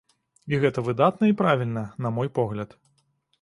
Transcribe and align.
І 0.53 0.59
гэта 0.63 0.83
выдатна 0.87 1.29
і 1.33 1.35
правільна, 1.43 1.85
на 2.07 2.13
мой 2.17 2.33
погляд. 2.41 2.75